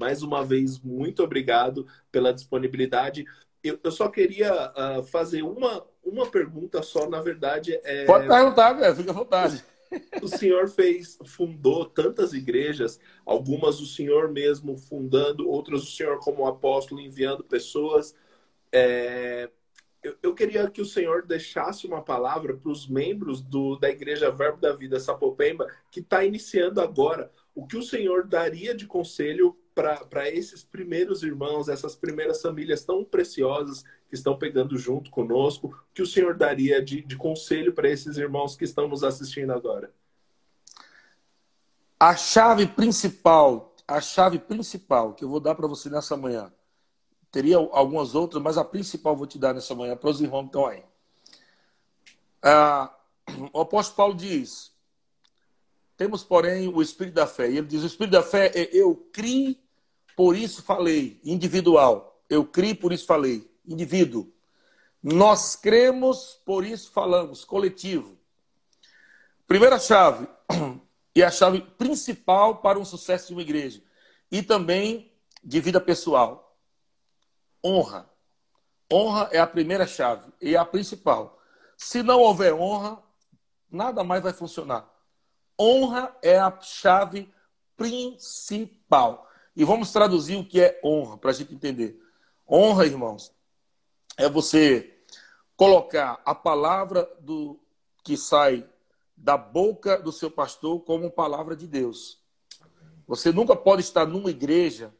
[0.00, 3.26] Mais uma vez, muito obrigado pela disponibilidade.
[3.62, 7.78] Eu, eu só queria uh, fazer uma, uma pergunta só, na verdade.
[7.84, 8.06] É...
[8.06, 9.62] Pode perguntar, velho, fica à vontade.
[10.22, 16.46] O senhor fez, fundou tantas igrejas, algumas o senhor mesmo fundando, outras o senhor como
[16.46, 18.14] apóstolo enviando pessoas.
[18.72, 19.50] É,
[20.02, 24.30] eu, eu, queria que o senhor deixasse uma palavra para os membros do, da Igreja
[24.30, 27.30] Verbo da Vida Sapopemba, que está iniciando agora.
[27.54, 29.58] O que o senhor daria de conselho
[30.10, 35.68] para esses primeiros irmãos, essas primeiras famílias tão preciosas que estão pegando junto conosco?
[35.68, 39.52] O que o senhor daria de, de conselho para esses irmãos que estão nos assistindo
[39.52, 39.90] agora?
[41.98, 46.52] A chave principal, a chave principal que eu vou dar para você nessa manhã,
[47.30, 50.42] teria algumas outras, mas a principal eu vou te dar nessa manhã para os irmãos
[50.42, 50.84] que estão aí.
[52.42, 52.94] Ah,
[53.52, 54.70] o apóstolo Paulo diz:
[56.00, 57.50] temos, porém, o espírito da fé.
[57.50, 59.62] E ele diz: o espírito da fé é eu criei,
[60.20, 62.22] por isso falei, individual.
[62.28, 64.30] Eu criei, por isso falei, indivíduo.
[65.02, 68.18] Nós cremos, por isso falamos, coletivo.
[69.46, 70.28] Primeira chave,
[71.16, 73.82] e a chave principal para um sucesso de uma igreja.
[74.30, 75.10] E também
[75.42, 76.54] de vida pessoal.
[77.64, 78.06] Honra.
[78.92, 81.40] Honra é a primeira chave e é a principal.
[81.78, 83.02] Se não houver honra,
[83.70, 84.86] nada mais vai funcionar.
[85.58, 87.32] Honra é a chave
[87.74, 89.29] principal.
[89.60, 92.02] E vamos traduzir o que é honra, para a gente entender.
[92.50, 93.30] Honra, irmãos,
[94.16, 94.98] é você
[95.54, 97.60] colocar a palavra do
[98.02, 98.66] que sai
[99.14, 102.18] da boca do seu pastor como palavra de Deus.
[103.06, 104.94] Você nunca pode estar numa igreja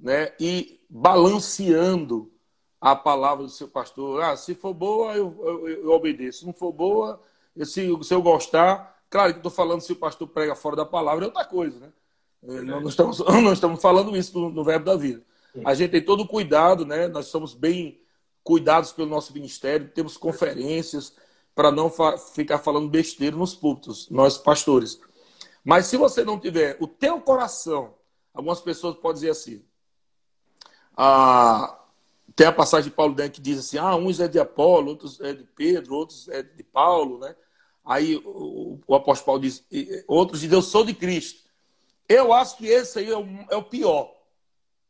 [0.00, 2.32] né, e balanceando
[2.80, 4.22] a palavra do seu pastor.
[4.22, 6.38] Ah, se for boa, eu, eu, eu obedeço.
[6.38, 7.22] Se não for boa,
[7.54, 10.86] eu, se, se eu gostar, Claro que estou falando se o pastor prega fora da
[10.86, 11.92] palavra é outra coisa, né?
[12.44, 15.22] É, não, estamos, não estamos falando isso no, no verbo da vida.
[15.64, 17.08] A gente tem todo o cuidado, né?
[17.08, 18.00] Nós somos bem
[18.42, 21.14] cuidados pelo nosso ministério, temos conferências
[21.54, 25.00] para não fa ficar falando besteira nos púlpitos, nós pastores.
[25.64, 27.94] Mas se você não tiver o teu coração,
[28.34, 29.62] algumas pessoas podem dizer assim,
[30.96, 31.78] ah,
[32.34, 35.32] tem a passagem de Paulo que diz assim, ah, uns é de Apolo, outros é
[35.34, 37.36] de Pedro, outros é de Paulo, né?
[37.84, 39.64] Aí o, o apóstolo Paulo diz,
[40.06, 41.42] outros dizem, eu sou de Cristo.
[42.08, 44.14] Eu acho que esse aí é o, é o pior.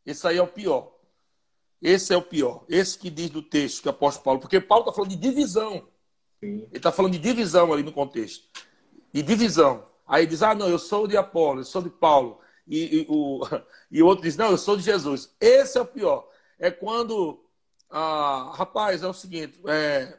[0.05, 0.93] Esse aí é o pior.
[1.81, 2.65] Esse é o pior.
[2.69, 5.89] Esse que diz no texto que o apóstolo Paulo, porque Paulo está falando de divisão.
[6.41, 6.67] Sim.
[6.69, 8.49] Ele está falando de divisão ali no contexto.
[9.13, 9.85] De divisão.
[10.07, 12.41] Aí diz, ah, não, eu sou de Apolo, eu sou de Paulo.
[12.67, 13.41] E, e, o,
[13.91, 15.35] e o outro diz, não, eu sou de Jesus.
[15.41, 16.29] Esse é o pior.
[16.59, 17.45] É quando,
[17.91, 20.19] ah, rapaz, é o seguinte, é,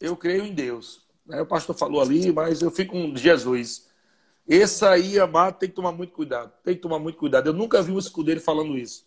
[0.00, 1.06] eu creio em Deus.
[1.26, 1.40] Né?
[1.40, 3.89] O pastor falou ali, mas eu fico com Jesus.
[4.50, 6.52] Esse aí, amado, tem que tomar muito cuidado.
[6.64, 7.46] Tem que tomar muito cuidado.
[7.46, 9.06] Eu nunca vi um escudeiro falando isso.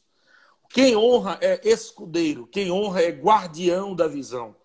[0.69, 2.47] Quem honra é escudeiro.
[2.47, 4.55] Quem honra é guardião da visão.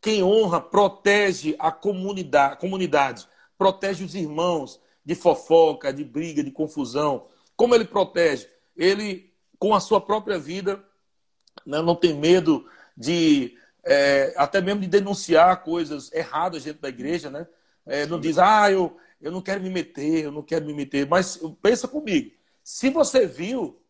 [0.00, 7.26] Quem honra protege a comunidade, comunidade protege os irmãos de fofoca, de briga, de confusão.
[7.56, 8.48] Como ele protege?
[8.76, 10.82] Ele, com a sua própria vida,
[11.64, 12.66] né, não tem medo
[12.96, 17.46] de é, até mesmo de denunciar coisas erradas dentro da igreja, né?
[17.86, 21.08] É, não diz, ah, eu, eu não quero me meter, eu não quero me meter.
[21.08, 23.80] Mas pensa comigo, se você viu,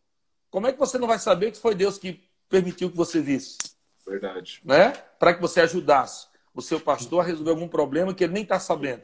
[0.50, 3.58] como é que você não vai saber que foi Deus que permitiu que você visse?
[4.06, 4.60] Verdade.
[4.64, 4.92] Né?
[5.18, 8.60] Para que você ajudasse o seu pastor a resolver algum problema que ele nem está
[8.60, 9.02] sabendo.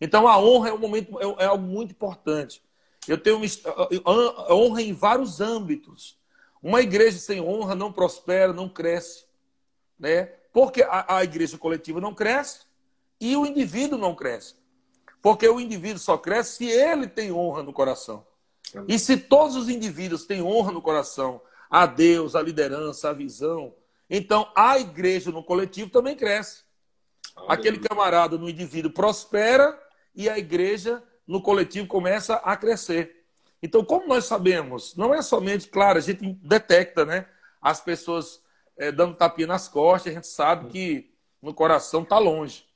[0.00, 2.62] Então a honra é um momento, é, é algo muito importante.
[3.06, 6.16] Eu tenho uma, honra em vários âmbitos.
[6.62, 9.24] Uma igreja sem honra não prospera, não cresce
[10.02, 10.24] né?
[10.52, 12.62] Porque a, a igreja coletiva não cresce
[13.20, 14.56] e o indivíduo não cresce.
[15.22, 18.26] Porque o indivíduo só cresce se ele tem honra no coração.
[18.88, 21.40] E se todos os indivíduos têm honra no coração,
[21.70, 23.74] a Deus, a liderança, a visão,
[24.10, 26.64] então a igreja no coletivo também cresce.
[27.48, 29.80] Aquele camarada no indivíduo prospera
[30.14, 33.24] e a igreja no coletivo começa a crescer.
[33.62, 37.26] Então, como nós sabemos, não é somente, claro, a gente detecta, né?
[37.60, 38.42] As pessoas
[38.76, 42.66] é, dando tapinha nas costas, a gente sabe que no coração está longe.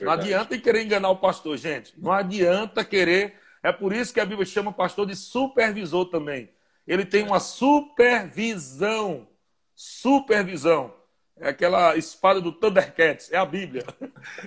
[0.00, 1.94] Não adianta querer enganar o pastor, gente.
[1.98, 3.34] Não adianta querer.
[3.62, 6.50] É por isso que a Bíblia chama o pastor de supervisor também.
[6.86, 9.26] Ele tem uma supervisão.
[9.74, 10.94] Supervisão.
[11.38, 13.84] É aquela espada do Thundercats, é a Bíblia.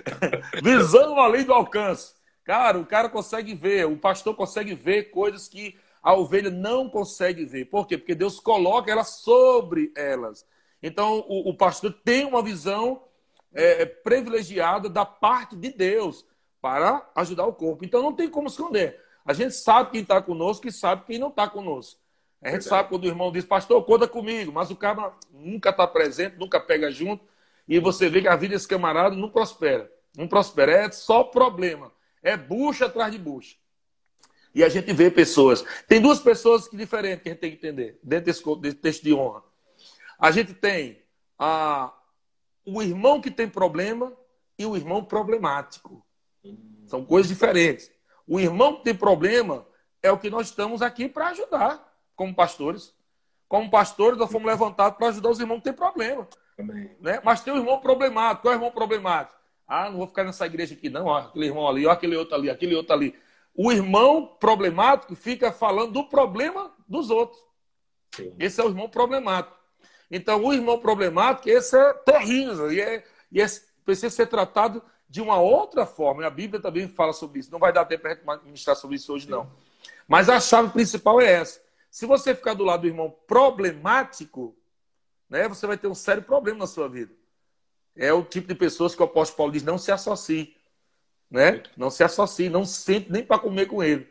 [0.62, 2.14] Visão além do alcance.
[2.42, 7.44] Cara, o cara consegue ver, o pastor consegue ver coisas que a ovelha não consegue
[7.44, 7.66] ver.
[7.66, 7.96] Por quê?
[7.96, 10.44] Porque Deus coloca ela sobre elas.
[10.82, 13.02] Então, o, o pastor tem uma visão
[13.54, 16.24] é, é, privilegiada da parte de Deus
[16.60, 17.84] para ajudar o corpo.
[17.84, 19.00] Então, não tem como esconder.
[19.24, 22.00] A gente sabe quem está conosco e sabe quem não está conosco.
[22.42, 22.68] A gente Verdade.
[22.68, 26.58] sabe quando o irmão diz, pastor, conta comigo, mas o cara nunca está presente, nunca
[26.58, 27.24] pega junto,
[27.68, 29.90] e você vê que a vida desse camarada não prospera.
[30.16, 31.92] Não prospera, é só problema.
[32.22, 33.56] É bucha atrás de bucha.
[34.54, 35.64] E a gente vê pessoas.
[35.86, 39.04] Tem duas pessoas que diferentes que a gente tem que entender dentro desse, desse texto
[39.04, 39.42] de honra.
[40.18, 41.02] A gente tem
[41.38, 41.92] a,
[42.74, 44.12] o irmão que tem problema
[44.58, 46.04] e o irmão problemático.
[46.86, 47.90] São coisas diferentes.
[48.26, 49.66] O irmão que tem problema
[50.02, 52.94] é o que nós estamos aqui para ajudar, como pastores.
[53.48, 56.28] Como pastores, nós fomos levantados para ajudar os irmãos que têm problema.
[57.00, 57.20] Né?
[57.24, 58.42] Mas tem o irmão problemático.
[58.42, 59.38] Qual é o irmão problemático?
[59.66, 61.06] Ah, não vou ficar nessa igreja aqui, não.
[61.06, 63.18] Ó, aquele irmão ali, ó, aquele outro ali, aquele outro ali.
[63.54, 67.40] O irmão problemático fica falando do problema dos outros.
[68.14, 68.34] Sim.
[68.38, 69.59] Esse é o irmão problemático.
[70.10, 73.46] Então, o irmão problemático, esse é terrível e, é, e é,
[73.84, 76.22] precisa ser tratado de uma outra forma.
[76.22, 77.52] E a Bíblia também fala sobre isso.
[77.52, 79.50] Não vai dar tempo para ministrar sobre isso hoje, não.
[80.08, 81.60] Mas a chave principal é essa.
[81.90, 84.56] Se você ficar do lado do irmão problemático,
[85.28, 87.12] né, você vai ter um sério problema na sua vida.
[87.96, 90.56] É o tipo de pessoas que o apóstolo Paulo diz: não se associe.
[91.30, 91.62] Né?
[91.76, 94.08] Não se associe, não sente nem para comer com ele.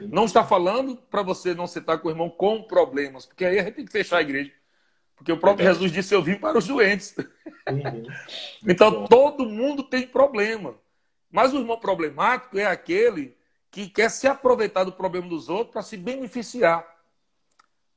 [0.00, 3.64] Não está falando para você não sentar com o irmão com problemas, porque aí a
[3.64, 4.52] gente tem que fechar a igreja.
[5.16, 7.14] Porque o próprio Jesus disse: Eu vim para os doentes.
[7.68, 8.06] Uhum.
[8.68, 10.74] então, todo mundo tem problema.
[11.30, 13.36] Mas o irmão problemático é aquele
[13.70, 16.86] que quer se aproveitar do problema dos outros para se beneficiar.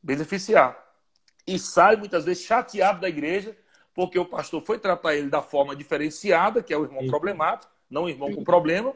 [0.02, 0.78] Beneficiar.
[1.46, 3.56] E sai muitas vezes chateado da igreja,
[3.94, 8.04] porque o pastor foi tratar ele da forma diferenciada, que é o irmão problemático, não
[8.04, 8.94] o irmão com problema,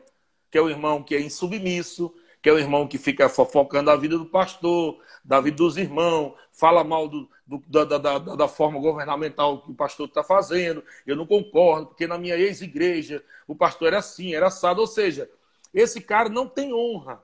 [0.51, 3.95] que é o irmão que é insubmisso, que é o irmão que fica fofocando a
[3.95, 8.77] vida do pastor, da vida dos irmãos, fala mal do, do, da, da, da, forma
[8.81, 10.83] governamental que o pastor está fazendo.
[11.07, 14.81] Eu não concordo, porque na minha ex-igreja o pastor era assim, era assado.
[14.81, 15.29] Ou seja,
[15.73, 17.23] esse cara não tem honra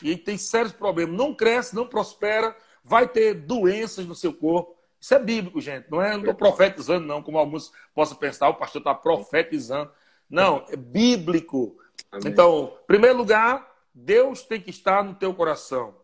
[0.00, 1.16] e tem sérios problemas.
[1.16, 4.76] Não cresce, não prospera, vai ter doenças no seu corpo.
[5.00, 5.90] Isso é bíblico, gente.
[5.90, 9.90] Não é, estou profetizando, não, como alguns possam pensar, o pastor está profetizando.
[10.30, 11.76] Não, é bíblico.
[12.12, 12.28] Amém.
[12.30, 15.94] Então, em primeiro lugar, Deus tem que estar no teu coração.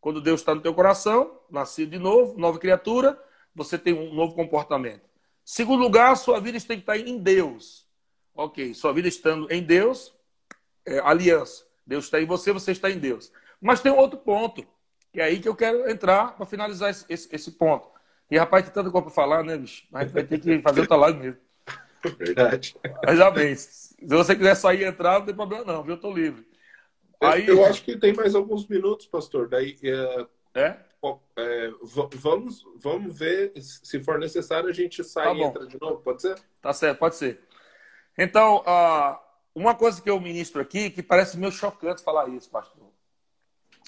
[0.00, 3.20] Quando Deus está no teu coração, nascido de novo, nova criatura,
[3.54, 5.02] você tem um novo comportamento.
[5.44, 7.86] Segundo lugar, sua vida tem que estar em Deus.
[8.34, 10.14] Ok, sua vida estando em Deus,
[10.86, 11.64] é, aliança.
[11.86, 13.30] Deus está em você, você está em Deus.
[13.60, 14.66] Mas tem um outro ponto,
[15.12, 17.88] que é aí que eu quero entrar para finalizar esse, esse, esse, ponto.
[18.30, 19.86] E rapaz, tem tanta coisa para falar, né, bicho?
[19.90, 21.40] Mas vai ter que fazer outra live mesmo.
[22.18, 22.76] Verdade.
[23.06, 23.54] Mas já bem.
[23.54, 25.94] Se você quiser sair e entrar, não tem problema não, viu?
[25.94, 26.44] Eu tô livre.
[27.32, 27.46] Aí...
[27.46, 29.48] Eu acho que tem mais alguns minutos, pastor.
[29.48, 30.76] Daí, é, é?
[31.36, 31.70] é
[32.14, 33.52] vamos, vamos ver.
[33.60, 36.00] Se for necessário, a gente sai tá e entra de novo.
[36.00, 36.36] Pode ser?
[36.60, 37.40] Tá certo, pode ser.
[38.16, 39.18] Então, uh,
[39.54, 42.84] uma coisa que eu ministro aqui, que parece meio chocante falar isso, pastor.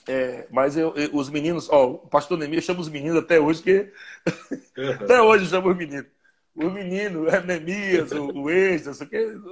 [0.08, 3.62] É, mas eu, eu, os meninos, ó, o pastor Neemias chama os meninos até hoje,
[3.62, 3.92] que
[4.76, 4.92] uhum.
[5.02, 6.06] até hoje chama os meninos.
[6.54, 8.84] O menino, é Neemias, o, o Ex,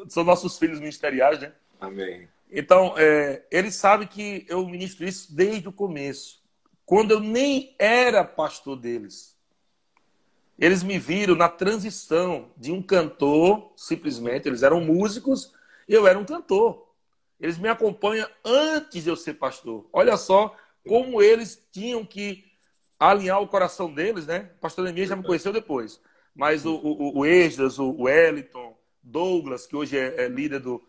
[0.09, 1.53] são nossos filhos ministeriais, né?
[1.81, 2.29] Amém.
[2.57, 6.41] Então, é, eles sabem que eu ministro isso desde o começo,
[6.87, 9.37] quando eu nem era pastor deles.
[10.57, 15.53] Eles me viram na transição de um cantor, simplesmente, eles eram músicos,
[15.89, 16.87] e eu era um cantor.
[17.41, 19.89] Eles me acompanham antes de eu ser pastor.
[19.93, 20.55] Olha só
[20.87, 22.45] como eles tinham que
[23.01, 24.53] alinhar o coração deles, né?
[24.59, 26.01] O pastor Neemias já me conheceu depois.
[26.33, 30.81] Mas o, o, o Esdras, o Wellington, Douglas, que hoje é, é líder do,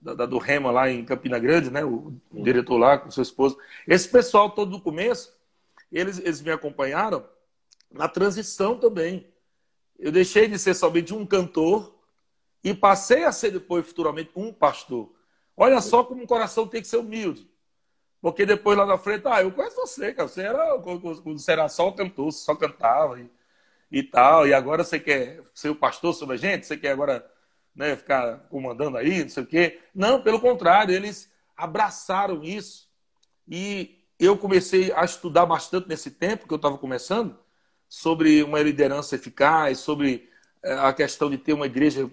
[0.00, 1.84] da, do Rema lá em Campina Grande, né?
[1.84, 3.56] O, o diretor lá com sua esposa.
[3.86, 5.32] Esse pessoal todo do começo,
[5.92, 7.26] eles, eles me acompanharam
[7.90, 9.26] na transição também.
[9.98, 11.94] Eu deixei de ser somente um cantor
[12.64, 15.12] e passei a ser depois, futuramente, um pastor.
[15.56, 17.48] Olha só como o coração tem que ser humilde.
[18.20, 20.28] Porque depois lá na frente, ah, eu conheço você, cara.
[20.28, 23.30] Você era, você era só cantor, só cantava e,
[23.90, 24.46] e tal.
[24.46, 26.66] E agora você quer ser o pastor sobre a gente?
[26.66, 27.26] Você quer agora
[27.74, 29.80] né, ficar comandando aí, não sei o quê.
[29.94, 32.88] Não, pelo contrário, eles abraçaram isso.
[33.48, 37.38] E eu comecei a estudar bastante nesse tempo que eu estava começando
[37.88, 40.28] sobre uma liderança eficaz, sobre
[40.62, 42.08] eh, a questão de ter uma igreja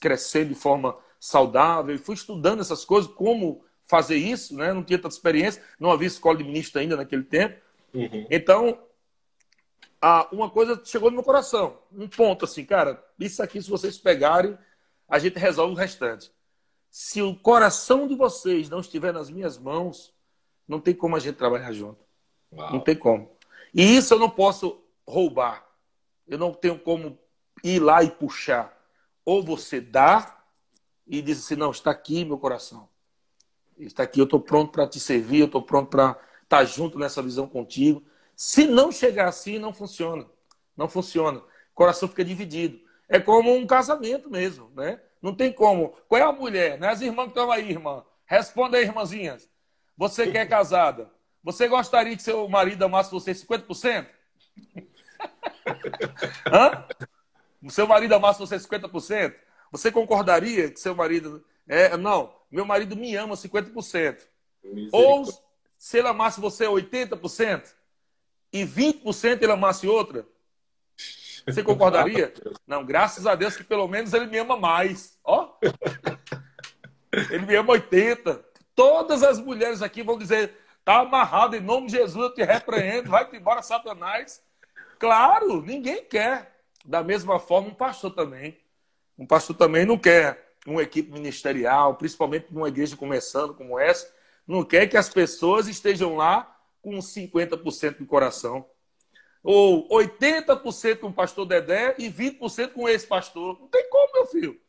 [0.00, 1.94] crescendo de forma saudável.
[1.94, 4.72] E fui estudando essas coisas, como fazer isso, né?
[4.72, 7.60] Não tinha tanta experiência, não havia escola de ministro ainda naquele tempo.
[7.94, 8.26] Uhum.
[8.30, 8.78] Então,
[10.32, 14.58] uma coisa chegou no meu coração, um ponto assim, cara, isso aqui se vocês pegarem
[15.12, 16.32] a gente resolve o restante.
[16.90, 20.10] Se o coração de vocês não estiver nas minhas mãos,
[20.66, 22.02] não tem como a gente trabalhar junto.
[22.50, 22.72] Uau.
[22.72, 23.30] Não tem como.
[23.74, 25.68] E isso eu não posso roubar.
[26.26, 27.18] Eu não tenho como
[27.62, 28.74] ir lá e puxar.
[29.22, 30.42] Ou você dá
[31.06, 32.88] e diz assim: não, está aqui meu coração.
[33.78, 37.22] Está aqui, eu estou pronto para te servir, eu estou pronto para estar junto nessa
[37.22, 38.02] visão contigo.
[38.34, 40.24] Se não chegar assim, não funciona.
[40.74, 41.40] Não funciona.
[41.40, 42.80] O coração fica dividido.
[43.12, 44.98] É como um casamento mesmo, né?
[45.20, 45.90] Não tem como.
[46.08, 46.78] Qual é a mulher?
[46.80, 46.88] Né?
[46.88, 48.02] As irmãs que estão aí, irmã.
[48.24, 49.48] Responda aí, irmãzinhas.
[49.96, 51.10] Você que é casada,
[51.44, 54.06] você gostaria que seu marido amasse você 50%?
[56.50, 56.86] Hã?
[57.68, 59.34] Seu marido amasse você 50%?
[59.70, 61.44] Você concordaria que seu marido.
[61.68, 64.22] É, não, meu marido me ama 50%.
[64.90, 65.26] Ou
[65.76, 67.74] se ele amasse você 80%
[68.52, 70.26] e 20% ele amasse outra?
[71.46, 72.32] Você concordaria?
[72.66, 75.18] Não, graças a Deus que pelo menos ele me ama mais.
[75.24, 75.54] Ó.
[77.30, 78.44] Ele me ama 80.
[78.74, 83.10] Todas as mulheres aqui vão dizer: tá amarrado, em nome de Jesus eu te repreendo,
[83.10, 84.42] vai-te embora, Satanás.
[84.98, 86.52] Claro, ninguém quer.
[86.84, 88.58] Da mesma forma, um pastor também.
[89.18, 94.12] Um pastor também não quer uma equipe ministerial, principalmente numa igreja começando como essa,
[94.46, 98.66] não quer que as pessoas estejam lá com 50% do coração.
[99.42, 103.58] Ou 80% com o pastor Dedé e 20% com esse pastor.
[103.60, 104.60] Não tem como, meu filho.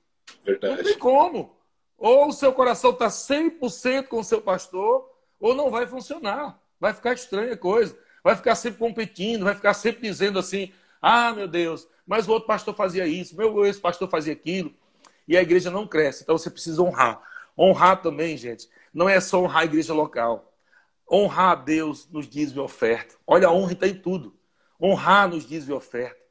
[0.44, 0.77] Verdade.
[0.77, 1.56] Não tem como.
[1.98, 6.60] Ou o seu coração está 100% com o seu pastor, ou não vai funcionar.
[6.80, 7.98] Vai ficar estranha a coisa.
[8.24, 12.48] Vai ficar sempre competindo, vai ficar sempre dizendo assim: ah, meu Deus, mas o outro
[12.48, 14.74] pastor fazia isso, meu esse pastor fazia aquilo.
[15.27, 16.24] E a igreja não cresce.
[16.24, 17.22] Então você precisa honrar.
[17.58, 20.53] Honrar também, gente, não é só honrar a igreja local.
[21.10, 23.15] Honrar a Deus nos diz de oferta.
[23.27, 24.36] Olha, a honra está em tudo.
[24.84, 26.22] Honrar nos diz de oferta.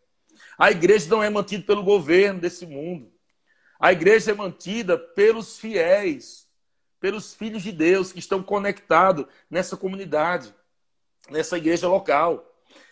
[0.59, 3.11] A igreja não é mantida pelo governo desse mundo.
[3.81, 6.47] A igreja é mantida pelos fiéis,
[7.01, 10.55] pelos filhos de Deus que estão conectados nessa comunidade,
[11.31, 12.47] nessa igreja local.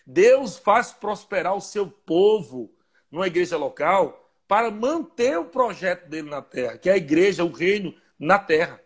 [0.05, 2.73] Deus faz prosperar o seu povo
[3.11, 7.51] numa igreja local para manter o projeto dele na terra, que é a igreja, o
[7.51, 8.81] reino na terra.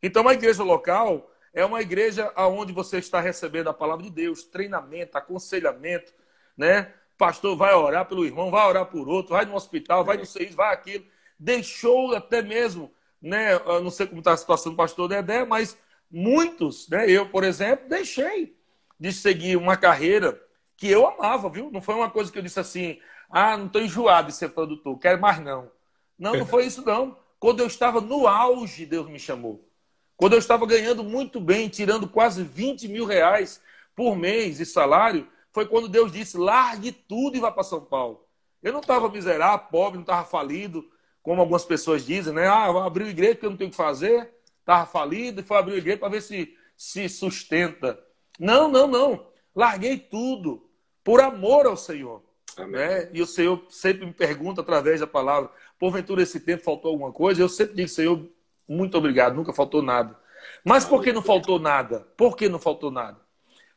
[0.00, 4.44] Então, a igreja local é uma igreja onde você está recebendo a palavra de Deus,
[4.44, 6.12] treinamento, aconselhamento,
[6.56, 6.92] né?
[7.18, 10.54] Pastor vai orar pelo irmão, vai orar por outro, vai no hospital, vai no CIS,
[10.54, 11.04] vai aquilo
[11.42, 15.76] deixou até mesmo, né, não sei como está a situação do pastor Dedé, mas
[16.08, 18.56] muitos, né, eu, por exemplo, deixei
[18.98, 20.40] de seguir uma carreira
[20.76, 21.70] que eu amava, viu?
[21.72, 24.96] Não foi uma coisa que eu disse assim, ah, não estou enjoado de ser produtor,
[24.98, 25.70] quero mais não.
[26.16, 27.18] Não, não foi isso não.
[27.40, 29.68] Quando eu estava no auge, Deus me chamou.
[30.16, 33.60] Quando eu estava ganhando muito bem, tirando quase 20 mil reais
[33.94, 38.24] por mês de salário, foi quando Deus disse: largue tudo e vá para São Paulo.
[38.62, 40.88] Eu não estava miserável, pobre, não estava falido,
[41.22, 42.46] como algumas pessoas dizem, né?
[42.46, 45.56] Ah, vou abrir igreja porque eu não tenho o que fazer, estava falido e foi
[45.56, 48.02] abrir igreja para ver se se sustenta.
[48.40, 49.26] Não, não, não.
[49.54, 50.68] Larguei tudo
[51.04, 52.22] por amor ao Senhor.
[52.58, 53.08] Né?
[53.12, 57.40] E o Senhor sempre me pergunta através da palavra: porventura esse tempo faltou alguma coisa?
[57.40, 58.28] Eu sempre digo, Senhor,
[58.72, 60.18] muito obrigado, nunca faltou nada.
[60.64, 62.06] Mas por que não faltou nada?
[62.16, 63.20] Por que não faltou nada?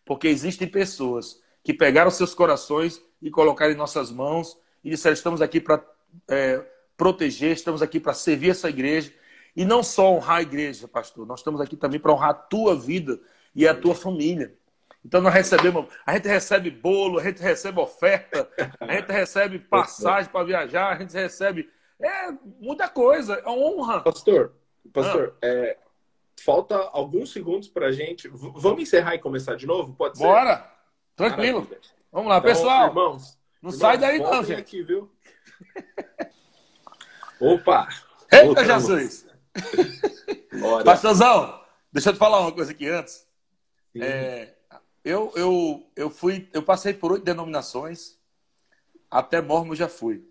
[0.05, 5.41] Porque existem pessoas que pegaram seus corações e colocaram em nossas mãos e disseram: estamos
[5.41, 5.83] aqui para
[6.27, 6.63] é,
[6.95, 9.11] proteger, estamos aqui para servir essa igreja.
[9.55, 12.75] E não só honrar a igreja, pastor, nós estamos aqui também para honrar a tua
[12.75, 13.19] vida
[13.53, 14.53] e a tua família.
[15.03, 18.49] Então nós recebemos, a gente recebe bolo, a gente recebe oferta,
[18.79, 24.01] a gente recebe passagem para viajar, a gente recebe é muita coisa, é honra.
[24.01, 24.53] Pastor,
[24.89, 25.47] pastor, ah.
[25.47, 25.77] é,
[26.43, 28.27] falta alguns segundos para a gente.
[28.27, 29.93] V vamos encerrar e começar de novo?
[29.93, 30.23] Pode ser?
[30.23, 30.71] Bora,
[31.15, 31.61] tranquilo.
[31.61, 31.81] Maravilha.
[32.11, 32.87] Vamos lá, então, pessoal.
[32.87, 34.59] Irmãos, não irmãos, sai daí não, gente.
[34.59, 35.11] Aqui, viu?
[37.39, 37.87] Opa!
[38.31, 39.25] Eita, Jesus!
[40.83, 41.61] Pastorzão,
[41.91, 43.27] deixa eu te falar uma coisa aqui antes.
[43.99, 44.53] É,
[45.03, 48.17] eu, eu, eu, fui, eu passei por oito denominações,
[49.09, 50.27] até Mormo já fui.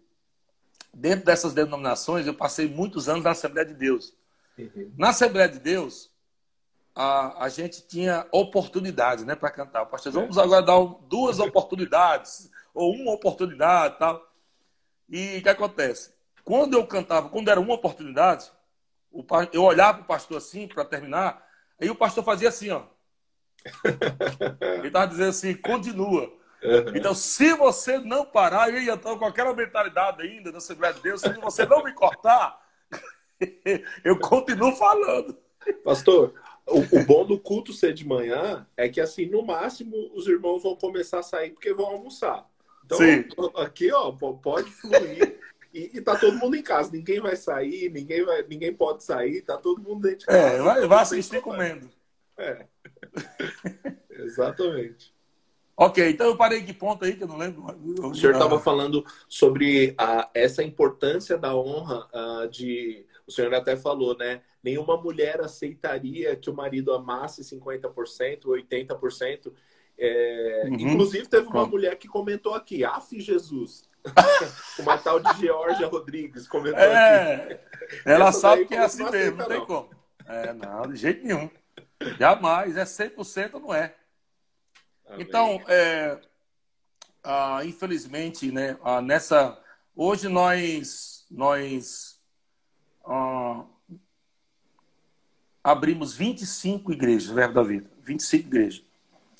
[0.92, 4.14] Dentro dessas denominações, eu passei muitos anos na Assembleia de Deus.
[4.58, 4.92] Uhum.
[4.96, 6.10] Na Assembleia de Deus,
[6.94, 9.86] a, a gente tinha oportunidades né, para cantar.
[9.86, 14.24] Pastor, vamos agora dar duas oportunidades, ou uma oportunidade tal.
[15.08, 16.14] E o que acontece?
[16.44, 18.50] Quando eu cantava, quando era uma oportunidade,
[19.52, 21.44] eu olhava para o pastor assim, para terminar,
[21.80, 22.82] aí o pastor fazia assim, ó.
[24.78, 26.32] Ele estava dizendo assim, continua.
[26.94, 31.00] Então, se você não parar, eu ia estar com aquela mentalidade ainda da Assembleia de
[31.00, 32.58] Deus, se você não me cortar,
[34.04, 35.36] eu continuo falando.
[35.82, 36.34] Pastor,
[36.66, 40.62] o, o, bom do culto ser de manhã é que, assim, no máximo, os irmãos
[40.62, 42.46] vão começar a sair porque vão almoçar.
[42.84, 43.24] Então, Sim.
[43.56, 45.38] aqui, ó, pode fluir.
[45.72, 49.42] E, e tá todo mundo em casa, ninguém vai sair, ninguém, vai, ninguém pode sair,
[49.42, 50.38] tá todo mundo dentro de casa.
[50.38, 51.90] É, vai, vai assistir comendo.
[52.38, 52.66] É.
[54.10, 55.12] Exatamente.
[55.76, 57.64] Ok, então eu parei que ponto aí que eu não lembro.
[58.00, 63.04] O senhor estava falando sobre a, essa importância da honra uh, de.
[63.26, 64.42] O senhor até falou, né?
[64.62, 69.52] Nenhuma mulher aceitaria que o marido amasse 50%, 80%.
[69.96, 70.74] É, uhum.
[70.74, 73.88] Inclusive, teve uma mulher que comentou aqui, Af Jesus.
[74.78, 77.60] uma tal de Georgia Rodrigues comentou é, aqui.
[78.04, 79.66] Ela Essa sabe que é assim mesmo, não tem não.
[79.66, 79.90] como.
[80.26, 81.48] É, não, de jeito nenhum.
[82.18, 83.94] Jamais, é 100% não é.
[85.06, 85.26] Amém.
[85.26, 86.18] Então, é,
[87.22, 89.58] ah, infelizmente, né, ah, nessa.
[89.96, 92.13] Hoje nós, nós
[93.04, 93.64] ah,
[95.62, 97.90] abrimos 25 igrejas, Verbo da Vida.
[98.02, 98.82] 25 igrejas.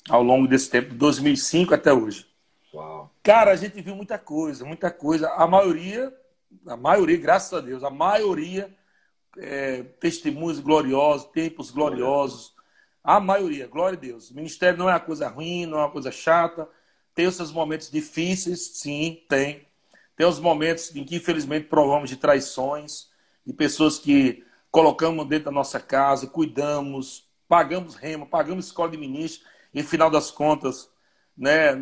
[0.09, 2.27] Ao longo desse tempo, de 2005 até hoje.
[2.73, 3.11] Uau.
[3.23, 5.29] Cara, a gente viu muita coisa, muita coisa.
[5.31, 6.13] A maioria,
[6.67, 8.73] a maioria, graças a Deus, a maioria
[9.37, 12.53] é, testemunhos gloriosos, tempos gloriosos.
[13.03, 14.31] A maioria, glória a Deus.
[14.31, 16.67] O ministério não é uma coisa ruim, não é uma coisa chata.
[17.13, 19.67] Tem os seus momentos difíceis, sim, tem.
[20.17, 23.09] Tem os momentos em que, infelizmente, provamos de traições,
[23.45, 29.47] de pessoas que colocamos dentro da nossa casa, cuidamos, pagamos remo, pagamos escola de ministro,
[29.73, 30.89] e, no final das contas,
[31.37, 31.75] né,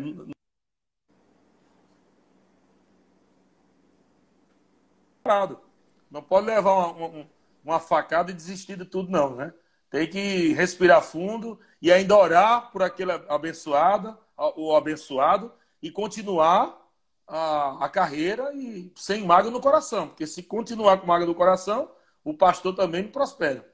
[6.10, 7.26] não pode levar uma, uma,
[7.64, 9.52] uma facada e desistir de tudo, não, né?
[9.90, 16.83] Tem que respirar fundo e ainda orar por aquele abençoado, o abençoado, e continuar
[17.26, 20.08] a, a carreira e sem mágoa no coração.
[20.08, 21.90] Porque se continuar com mágoa no coração,
[22.22, 23.64] o pastor também não prospera.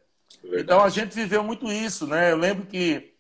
[0.43, 0.63] Verdade.
[0.63, 2.33] Então a gente viveu muito isso, né?
[2.33, 3.15] Eu lembro que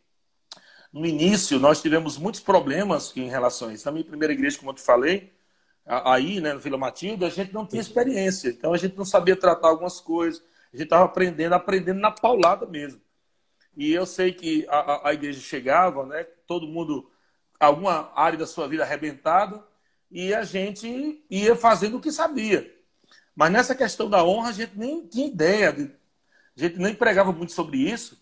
[0.92, 3.86] no início nós tivemos muitos problemas em relação a isso.
[3.86, 5.32] Na minha primeira igreja, como eu te falei,
[5.86, 8.48] aí, né, no Vila Matilda, a gente não tinha experiência.
[8.48, 10.42] Então a gente não sabia tratar algumas coisas.
[10.72, 13.00] A gente estava aprendendo, aprendendo na paulada mesmo.
[13.76, 16.24] E eu sei que a, a, igreja chegava, né?
[16.46, 17.10] Todo mundo,
[17.58, 19.64] alguma área da sua vida arrebentada,
[20.10, 22.74] e a gente ia fazendo o que sabia.
[23.34, 25.90] Mas nessa questão da honra, a gente nem tinha ideia, de,
[26.56, 28.20] a gente nem pregava muito sobre isso,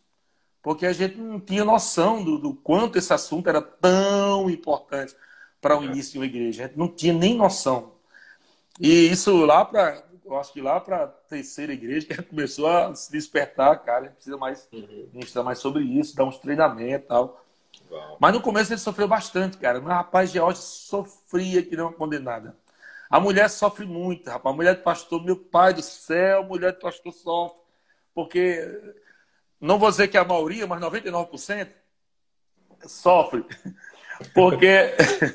[0.63, 5.15] porque a gente não tinha noção do, do quanto esse assunto era tão importante
[5.61, 6.65] para o início de uma igreja.
[6.65, 7.95] A gente não tinha nem noção.
[8.81, 12.95] E isso lá para eu acho que lá para a terceira igreja que começou a
[12.95, 15.09] se despertar, cara, a gente precisa mais uhum.
[15.13, 17.45] ministrar mais sobre isso, dar uns treinamentos e tal.
[18.21, 19.81] Mas no começo ele sofreu bastante, cara.
[19.81, 22.57] Mas rapaz, George sofria que não condenada.
[23.09, 24.53] A mulher sofre muito, rapaz.
[24.53, 27.61] A mulher do pastor, meu pai do céu, a mulher do pastor sofre.
[28.15, 28.95] Porque,
[29.61, 31.69] não vou dizer que é a maioria, mas 99%
[32.87, 33.45] sofre.
[34.35, 34.95] Porque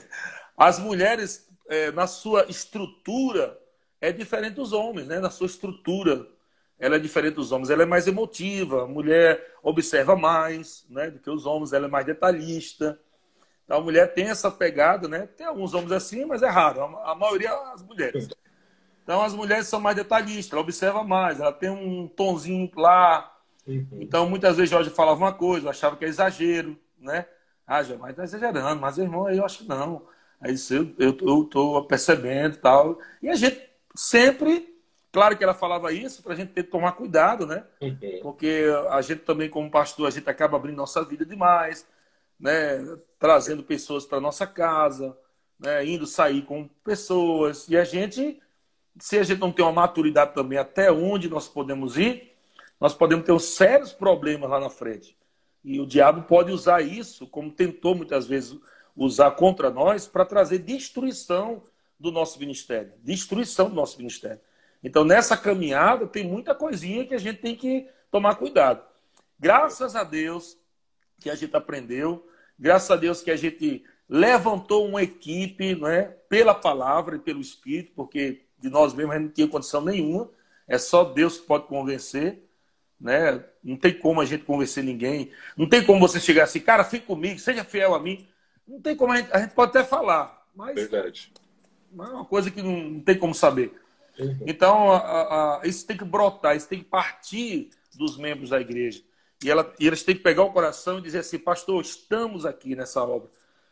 [0.57, 3.59] as mulheres, é, na sua estrutura,
[3.99, 5.19] é diferente dos homens, né?
[5.19, 6.27] Na sua estrutura,
[6.83, 7.69] ela é diferente dos homens.
[7.69, 11.09] Ela é mais emotiva, a mulher observa mais, né?
[11.09, 12.99] Do que os homens, ela é mais detalhista.
[13.63, 15.25] Então a mulher tem essa pegada, né?
[15.25, 16.83] Tem alguns homens assim, mas é raro.
[16.83, 18.27] A maioria as mulheres.
[19.01, 23.33] Então as mulheres são mais detalhistas, ela observa mais, ela tem um tonzinho lá.
[23.65, 23.87] Uhum.
[24.01, 27.25] Então muitas vezes Jorge falava uma coisa, eu achava que é exagero, né?
[27.65, 30.05] Ah, jamais tá exagerando, mas irmão, eu acho que não.
[30.41, 32.99] Aí eu, eu, eu percebendo e tal.
[33.21, 33.61] E a gente
[33.95, 34.72] sempre,
[35.13, 37.63] claro que ela falava isso para a gente ter que tomar cuidado, né?
[37.80, 38.19] Uhum.
[38.23, 41.88] Porque a gente também, como pastor, a gente acaba abrindo nossa vida demais,
[42.39, 42.84] né?
[43.19, 45.15] Trazendo pessoas para nossa casa,
[45.60, 45.86] né?
[45.86, 47.69] Indo sair com pessoas.
[47.69, 48.41] E a gente,
[48.99, 52.34] se a gente não tem uma maturidade também até onde nós podemos ir,
[52.82, 55.15] nós podemos ter sérios problemas lá na frente.
[55.63, 58.60] E o diabo pode usar isso, como tentou muitas vezes
[58.95, 61.62] usar contra nós, para trazer destruição
[61.99, 64.41] do nosso ministério, destruição do nosso ministério.
[64.83, 68.83] Então, nessa caminhada, tem muita coisinha que a gente tem que tomar cuidado.
[69.39, 70.57] Graças a Deus
[71.19, 72.27] que a gente aprendeu,
[72.59, 77.39] graças a Deus que a gente levantou uma equipe não é, pela palavra e pelo
[77.39, 80.29] Espírito, porque de nós mesmos a gente não tinha condição nenhuma,
[80.67, 82.43] é só Deus que pode convencer.
[82.99, 83.43] Né?
[83.63, 85.31] Não tem como a gente convencer ninguém.
[85.57, 88.27] Não tem como você chegar assim, cara, fique comigo, seja fiel a mim.
[88.67, 91.31] Não tem como a gente, a gente pode até falar, mas Verdade
[92.01, 93.73] é uma coisa que não tem como saber.
[94.19, 94.38] Uhum.
[94.45, 99.04] Então, a, a, isso tem que brotar, isso tem que partir dos membros da igreja.
[99.43, 102.76] E, ela, e eles têm que pegar o coração e dizer assim: Pastor, estamos aqui
[102.76, 103.30] nessa obra.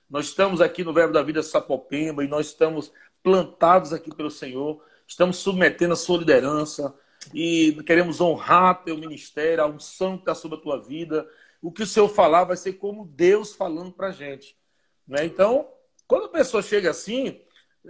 [0.09, 2.91] Nós estamos aqui no Verbo da Vida Sapopemba e nós estamos
[3.23, 4.83] plantados aqui pelo Senhor.
[5.07, 6.93] Estamos submetendo a sua liderança
[7.33, 11.27] e queremos honrar teu ministério, a unção que está sobre a tua vida.
[11.61, 14.57] O que o Senhor falar vai ser como Deus falando para a gente.
[15.07, 15.23] Né?
[15.25, 15.67] Então,
[16.07, 17.39] quando a pessoa chega assim,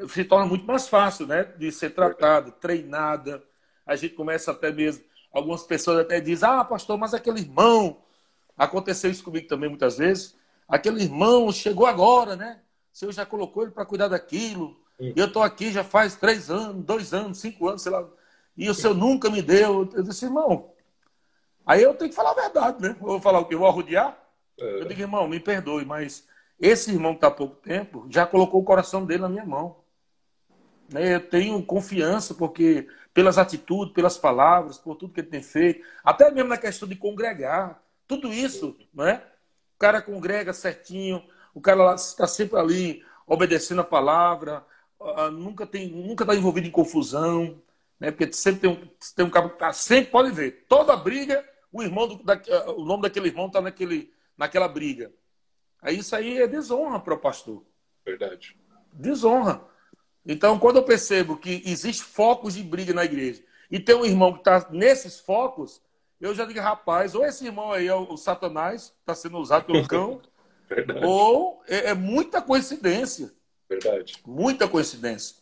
[0.07, 1.43] se torna muito mais fácil, né?
[1.43, 3.43] De ser tratado, treinada.
[3.85, 5.03] A gente começa até mesmo.
[5.33, 8.01] Algumas pessoas até dizem: Ah, pastor, mas aquele irmão.
[8.57, 10.35] Aconteceu isso comigo também muitas vezes.
[10.67, 12.61] Aquele irmão chegou agora, né?
[12.93, 14.79] O senhor já colocou ele para cuidar daquilo.
[14.99, 18.07] E eu estou aqui já faz três anos, dois anos, cinco anos, sei lá.
[18.55, 19.89] E o senhor nunca me deu.
[19.93, 20.71] Eu disse, irmão.
[21.65, 22.89] Aí eu tenho que falar a verdade, né?
[22.99, 23.55] Eu vou falar o quê?
[23.55, 24.17] Eu vou arrodear?
[24.59, 24.81] É.
[24.81, 26.27] Eu digo, irmão, me perdoe, mas
[26.59, 29.80] Esse irmão que está há pouco tempo já colocou o coração dele na minha mão.
[30.91, 31.15] Né?
[31.15, 36.29] Eu tenho confiança porque pelas atitudes, pelas palavras, por tudo que ele tem feito, até
[36.29, 39.23] mesmo na questão de congregar, tudo isso, né?
[39.75, 41.23] O cara congrega certinho,
[41.53, 44.65] o cara está sempre ali obedecendo a palavra,
[45.33, 47.61] nunca tem, nunca está envolvido em confusão,
[47.99, 48.11] né?
[48.11, 50.65] Porque sempre tem um, tem um cabo que tá, sempre pode ver.
[50.67, 52.39] Toda briga, o irmão do, da,
[52.75, 55.11] o nome daquele irmão está naquele, naquela briga.
[55.81, 57.63] Aí isso aí é desonra para o pastor.
[58.05, 58.57] Verdade.
[58.93, 59.70] Desonra.
[60.25, 64.33] Então, quando eu percebo que existe focos de briga na igreja e tem um irmão
[64.33, 65.81] que está nesses focos,
[66.19, 69.87] eu já digo, rapaz, ou esse irmão aí é o, Satanás, está sendo usado pelo
[69.87, 70.21] cão,
[71.03, 73.33] ou é, é, muita coincidência.
[73.67, 74.15] Verdade.
[74.25, 75.37] Muita coincidência.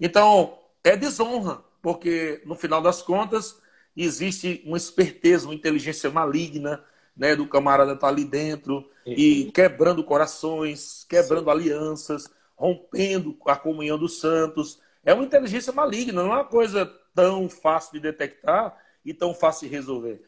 [0.00, 3.56] Então, é desonra, porque no final das contas
[3.96, 6.82] existe uma esperteza, uma inteligência maligna,
[7.16, 9.12] né, do camarada estar tá ali dentro uhum.
[9.12, 11.50] e quebrando corações, quebrando Sim.
[11.50, 14.80] alianças rompendo a comunhão dos santos.
[15.04, 19.68] É uma inteligência maligna, não é uma coisa tão fácil de detectar e tão fácil
[19.68, 20.22] de resolver.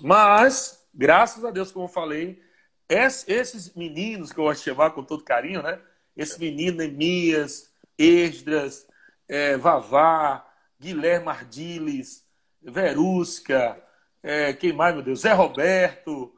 [0.00, 2.42] Mas, graças a Deus, como eu falei,
[2.88, 5.80] esses meninos que eu vou chamar com todo carinho, né?
[6.16, 8.86] Esse menino Emias, Esdras,
[9.28, 10.46] é, Vavá,
[10.78, 12.24] Guilherme Ardiles,
[12.60, 13.82] Verusca,
[14.22, 15.20] é, quem mais, meu Deus?
[15.20, 16.32] Zé Roberto.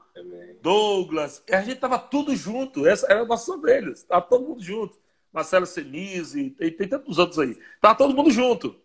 [0.62, 1.42] Douglas.
[1.50, 4.98] A gente estava tudo junto, essa era a nossa ovelha, estava todo mundo junto.
[5.34, 7.60] Marcelo Senise, tem, tem tantos outros aí.
[7.80, 8.80] Tá todo mundo junto.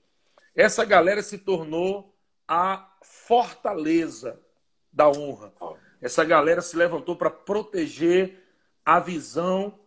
[0.56, 4.42] Essa galera se tornou a fortaleza
[4.92, 5.54] da honra.
[6.02, 8.44] Essa galera se levantou para proteger
[8.84, 9.80] a visão,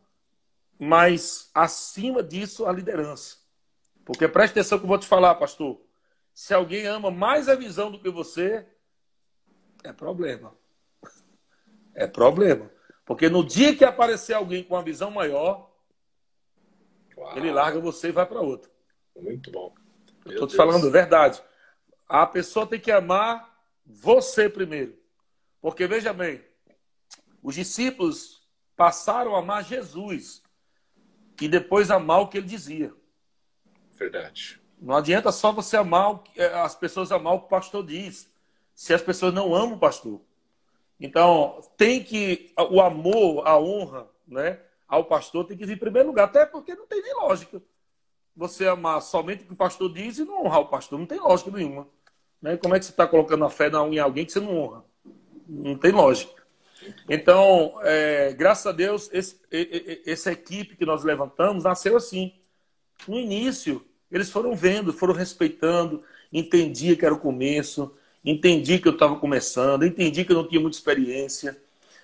[0.79, 3.38] mas acima disso a liderança.
[4.05, 5.81] Porque preste atenção que eu vou te falar, pastor.
[6.33, 8.64] Se alguém ama mais a visão do que você,
[9.83, 10.55] é problema.
[11.92, 12.70] É problema.
[13.05, 15.72] Porque no dia que aparecer alguém com uma visão maior,
[17.23, 17.37] Uau.
[17.37, 18.71] Ele larga você e vai para outro.
[19.17, 19.75] Muito bom.
[20.27, 21.43] Estou te falando verdade.
[22.09, 23.57] A pessoa tem que amar
[23.87, 24.97] você primeiro.
[25.61, 26.45] Porque veja bem,
[27.43, 28.43] os discípulos
[28.77, 30.43] passaram a amar Jesus
[31.41, 32.93] e depois amar o que ele dizia.
[33.93, 34.61] Verdade.
[34.81, 38.29] Não adianta só você amar é, as pessoas amar o que o pastor diz,
[38.75, 40.21] se as pessoas não amam o pastor.
[40.99, 44.61] Então, tem que o amor, a honra, né?
[44.92, 47.62] Ao pastor tem que vir em primeiro lugar, até porque não tem nem lógica.
[48.37, 51.18] Você amar somente o que o pastor diz e não honrar o pastor, não tem
[51.18, 51.88] lógica nenhuma.
[52.42, 52.59] Né?
[52.59, 54.85] Como é que você está colocando a fé em alguém que você não honra?
[55.48, 56.42] Não tem lógica.
[57.09, 59.11] Então, é, graças a Deus,
[60.05, 62.35] essa equipe que nós levantamos nasceu assim.
[63.09, 68.92] No início, eles foram vendo, foram respeitando, entendia que era o começo, entendi que eu
[68.92, 71.57] estava começando, entendi que eu não tinha muita experiência,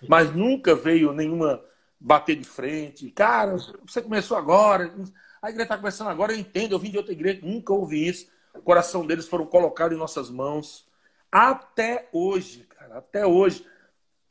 [0.09, 1.63] mas nunca veio nenhuma
[2.01, 3.11] bater de frente.
[3.11, 3.57] Cara,
[3.87, 4.95] você começou agora,
[5.43, 8.29] a igreja está começando agora, eu entendo, eu vim de outra igreja, nunca ouvi isso.
[8.55, 10.87] O coração deles foram colocados em nossas mãos.
[11.31, 13.65] Até hoje, cara, até hoje.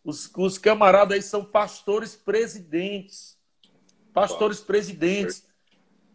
[0.04, 3.38] Os, os camaradas aí são pastores presidentes.
[4.14, 5.46] Pastores presidentes.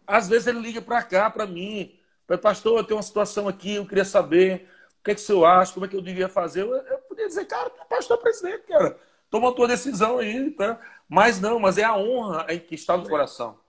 [0.06, 1.98] Às vezes ele liga para cá, para mim.
[2.40, 4.68] Pastor, eu tenho uma situação aqui, eu queria saber
[5.00, 6.62] o que, é que o senhor acha, como é que eu devia fazer.
[6.62, 8.98] Eu, eu podia dizer, cara, tu é pastor presidente, cara.
[9.30, 10.80] Toma a tua decisão aí, tá?
[11.12, 13.60] Mas não, mas é a honra que está no coração.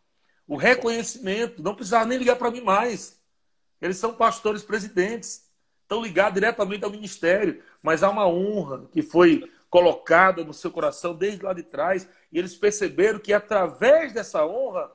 [0.48, 3.22] O reconhecimento, não precisava nem ligar para mim mais.
[3.82, 5.52] Eles são pastores presidentes,
[5.82, 11.14] estão ligados diretamente ao ministério, mas há uma honra que foi colocada no seu coração
[11.14, 14.90] desde lá de trás, e eles perceberam que através dessa honra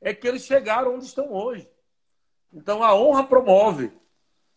[0.00, 1.68] é que eles chegaram onde estão hoje.
[2.50, 3.92] Então a honra promove,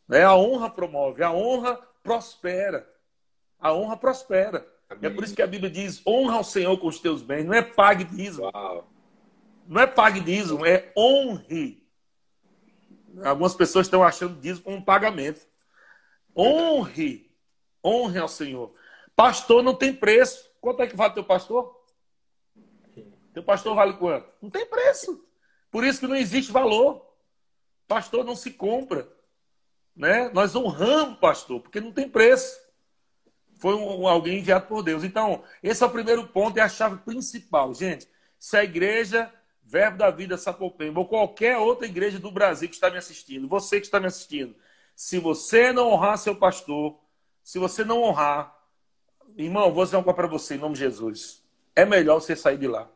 [0.07, 0.23] né?
[0.23, 2.89] A honra promove, a honra prospera.
[3.59, 4.65] A honra prospera.
[5.01, 7.45] É por isso que a Bíblia diz: honra ao Senhor com os teus bens.
[7.45, 8.49] Não é pague dízimo.
[8.53, 8.89] Uau.
[9.67, 11.81] Não é pague dízimo, é honre.
[13.23, 15.41] Algumas pessoas estão achando dízimo como um pagamento.
[16.35, 17.31] Honre.
[17.83, 18.73] Honre ao Senhor.
[19.15, 20.51] Pastor não tem preço.
[20.59, 21.83] Quanto é que vale teu pastor?
[23.33, 24.27] Teu pastor vale quanto?
[24.41, 25.23] Não tem preço.
[25.71, 27.05] Por isso que não existe valor.
[27.87, 29.07] Pastor não se compra.
[29.95, 30.29] Né?
[30.29, 32.62] Nós honramos pastor, porque não tem preço
[33.63, 35.05] foi um, alguém enviado por Deus.
[35.05, 37.73] Então, esse é o primeiro ponto, é a chave principal.
[37.73, 38.05] Gente,
[38.37, 39.31] se a igreja
[39.63, 43.79] Verbo da Vida Sapopemba ou qualquer outra igreja do Brasil que está me assistindo, você
[43.79, 44.53] que está me assistindo,
[44.93, 46.99] se você não honrar seu pastor,
[47.41, 48.53] se você não honrar,
[49.37, 51.41] irmão, vou dizer uma coisa para você, em nome de Jesus.
[51.73, 52.89] É melhor você sair de lá.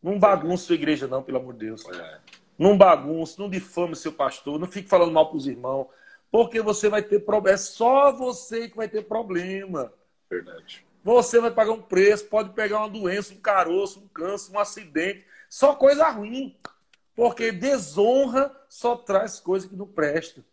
[0.00, 1.84] Não bagunce sua igreja, não, pelo amor de Deus.
[1.84, 2.20] É.
[2.56, 5.88] Não bagunce, não difame seu pastor, não fique falando mal para os irmãos.
[6.30, 7.54] Porque você vai ter problema.
[7.54, 9.92] É só você que vai ter problema.
[10.28, 10.84] Verdade.
[11.02, 15.24] Você vai pagar um preço, pode pegar uma doença, um caroço, um câncer, um acidente,
[15.48, 16.56] só coisa ruim.
[17.14, 20.44] Porque desonra só traz coisa que não presta.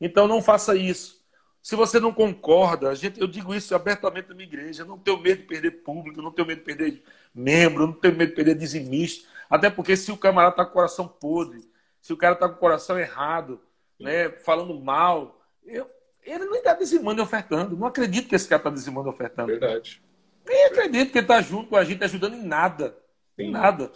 [0.00, 1.20] Então não faça isso.
[1.62, 5.42] Se você não concorda, gente, eu digo isso abertamente na minha igreja, não tenho medo
[5.42, 7.02] de perder público, não tenho medo de perder
[7.34, 9.28] membro, não tenho medo de perder dizimista.
[9.48, 11.68] Até porque se o camarada está com o coração podre,
[12.00, 13.60] se o cara está com o coração errado,
[14.00, 15.86] né, falando mal, eu,
[16.24, 17.76] ele não está dizimando e ofertando.
[17.76, 19.48] Não acredito que esse cara está dizimando e ofertando.
[19.48, 20.02] Verdade.
[20.46, 22.96] Nem acredito que ele está junto com a gente, ajudando em nada.
[23.36, 23.44] Sim.
[23.44, 23.92] Em nada.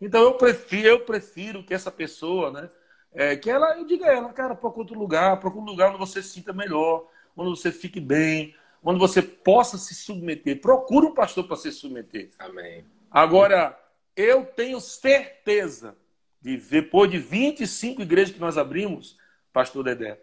[0.00, 2.68] Então eu prefiro, eu prefiro que essa pessoa, né?
[3.12, 5.98] É, que ela, eu diga a ela, cara, procura outro lugar, procura um lugar onde
[5.98, 10.60] você se sinta melhor, onde você fique bem, onde você possa se submeter.
[10.60, 12.30] Procura um pastor para se submeter.
[12.40, 12.84] Amém.
[13.10, 13.78] Agora,
[14.16, 15.96] eu tenho certeza
[16.42, 19.16] de, depois de 25 igrejas que nós abrimos,
[19.54, 20.20] pastor Dedé,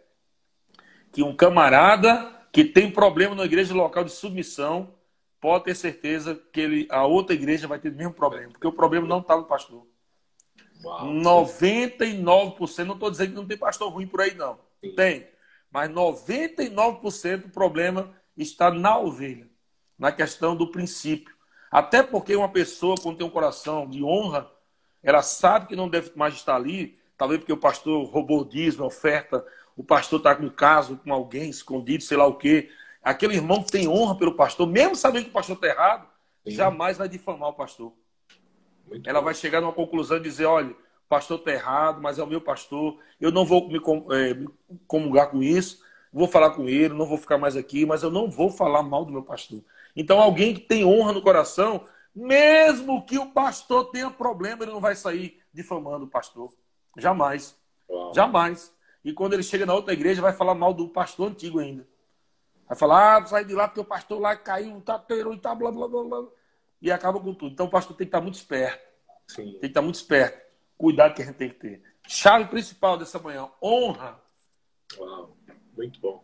[1.12, 4.94] que um camarada que tem problema na igreja local de submissão,
[5.40, 8.74] pode ter certeza que ele, a outra igreja vai ter o mesmo problema, porque o
[8.74, 9.88] problema não está no pastor.
[10.84, 11.08] Uau.
[11.08, 14.60] 99%, não estou dizendo que não tem pastor ruim por aí, não.
[14.84, 14.94] Sim.
[14.96, 15.28] Tem.
[15.72, 19.50] Mas 99% do problema está na ovelha,
[19.98, 21.34] na questão do princípio.
[21.72, 24.52] Até porque uma pessoa, quando tem um coração de honra,
[25.02, 29.46] ela sabe que não deve mais estar ali, talvez porque o pastor roubou dízimo, oferta,
[29.78, 32.72] o pastor está com um caso com alguém escondido, sei lá o quê.
[33.04, 36.08] Aquele irmão que tem honra pelo pastor, mesmo sabendo que o pastor está errado,
[36.44, 36.56] Sim.
[36.56, 37.94] jamais vai difamar o pastor.
[38.88, 39.26] Muito ela bom.
[39.26, 40.76] vai chegar numa conclusão e dizer: olha, o
[41.08, 43.80] pastor está errado, mas é o meu pastor, eu não vou me,
[44.18, 44.48] é, me
[44.88, 48.32] comungar com isso, vou falar com ele, não vou ficar mais aqui, mas eu não
[48.32, 49.62] vou falar mal do meu pastor.
[49.96, 54.82] Então, alguém que tem honra no coração, mesmo que o pastor tenha problema, ele não
[54.82, 56.52] vai sair difamando o pastor.
[56.98, 57.56] Jamais.
[57.90, 58.14] Uau.
[58.14, 58.74] Jamais.
[59.04, 61.88] E quando ele chega na outra igreja, vai falar mal do pastor antigo ainda.
[62.68, 65.54] Vai falar, ah, sai de lá porque o pastor lá caiu, tá teiro e tá
[65.54, 66.28] blá blá blá blá.
[66.82, 67.52] E acaba com tudo.
[67.54, 68.82] Então o pastor tem que estar muito esperto.
[69.28, 69.52] Sim.
[69.52, 70.42] Tem que estar muito esperto.
[70.78, 71.84] Cuidado que a gente tem que ter.
[72.08, 74.20] Chave principal dessa manhã: honra.
[74.98, 75.36] Uau,
[75.76, 76.24] muito bom.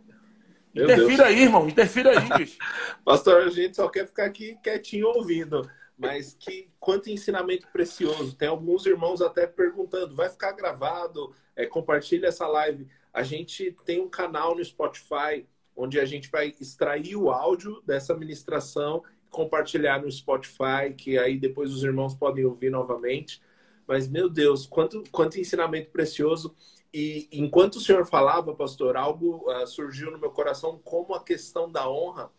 [0.74, 1.28] Meu interfira Deus.
[1.28, 1.68] aí, irmão.
[1.68, 2.58] Interfira aí, bicho.
[3.04, 5.70] Pastor, a gente só quer ficar aqui quietinho ouvindo.
[5.98, 8.36] Mas que quanto ensinamento precioso.
[8.36, 11.34] Tem alguns irmãos até perguntando: vai ficar gravado?
[11.56, 12.88] É, compartilha essa live.
[13.12, 18.16] A gente tem um canal no Spotify onde a gente vai extrair o áudio dessa
[18.16, 23.42] ministração, compartilhar no Spotify, que aí depois os irmãos podem ouvir novamente.
[23.88, 26.56] Mas, meu Deus, quanto, quanto ensinamento precioso.
[26.94, 31.72] E enquanto o senhor falava, pastor, algo uh, surgiu no meu coração como a questão
[31.72, 32.32] da honra,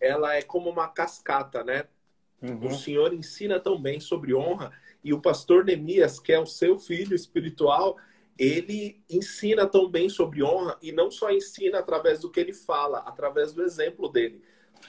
[0.00, 1.88] ela é como uma cascata, né?
[2.42, 2.68] Uhum.
[2.68, 6.78] O senhor ensina tão bem sobre honra e o pastor Neemias, que é o seu
[6.78, 7.96] filho espiritual,
[8.38, 12.98] ele ensina tão bem sobre honra e não só ensina através do que ele fala,
[13.00, 14.42] através do exemplo dele.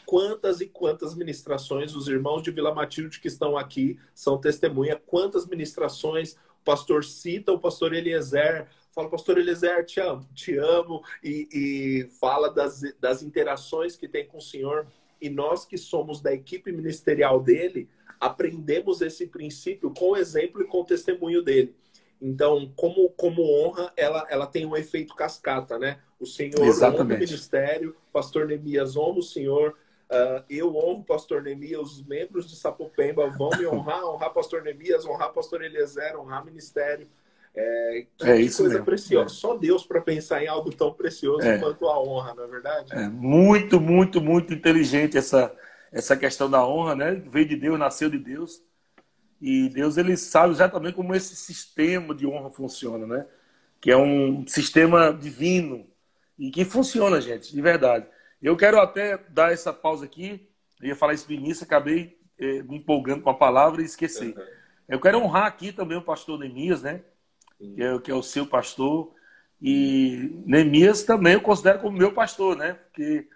[0.05, 5.47] Quantas e quantas ministrações os irmãos de Vila Matilde que estão aqui são testemunha, quantas
[5.47, 11.47] ministrações o pastor cita o pastor Eliezer, fala, pastor Eliezer, te amo, te amo, e,
[11.51, 14.87] e fala das, das interações que tem com o Senhor.
[15.25, 20.67] E nós que somos da equipe ministerial dele, aprendemos esse princípio com o exemplo e
[20.67, 21.75] com o testemunho dele.
[22.21, 25.99] Então, como, como honra, ela, ela tem um efeito cascata, né?
[26.19, 27.01] O Senhor Exatamente.
[27.01, 29.75] honra o ministério, pastor Neemias honra o Senhor,
[30.11, 34.61] uh, eu honro o pastor Neemias, os membros de Sapopemba vão me honrar, honrar pastor
[34.61, 37.07] Neemias, honrar pastor Eliezer, honrar ministério.
[37.55, 38.85] É, que, é isso coisa mesmo.
[38.85, 39.25] preciosa.
[39.27, 39.29] É.
[39.29, 41.57] Só Deus para pensar em algo tão precioso é.
[41.57, 42.93] quanto a honra, não é verdade?
[42.93, 45.55] É muito, muito, muito inteligente essa,
[45.91, 47.15] essa questão da honra, né?
[47.15, 48.61] Veio de Deus, nasceu de Deus.
[49.41, 53.25] E Deus ele sabe exatamente como esse sistema de honra funciona, né?
[53.79, 55.87] Que é um sistema divino
[56.37, 58.05] e que funciona, gente, de verdade.
[58.41, 60.49] Eu quero até dar essa pausa aqui.
[60.81, 64.27] Eu ia falar isso no início, acabei eh, me empolgando com a palavra e esqueci.
[64.27, 64.43] Uhum.
[64.89, 67.01] Eu quero honrar aqui também o pastor Neemias, né?
[67.57, 69.13] Que é, que é, o seu pastor.
[69.61, 72.73] E Neemias também eu considero como meu pastor, né?
[72.73, 73.27] Porque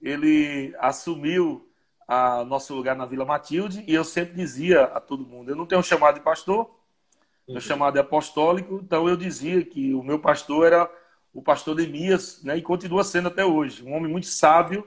[0.00, 1.68] ele assumiu
[2.06, 5.66] a nosso lugar na Vila Matilde e eu sempre dizia a todo mundo: eu não
[5.66, 6.70] tenho chamado de pastor,
[7.46, 7.60] meu uhum.
[7.60, 10.90] chamado é apostólico, então eu dizia que o meu pastor era
[11.32, 13.82] o pastor Neemias, né, e continua sendo até hoje.
[13.82, 14.86] Um homem muito sábio,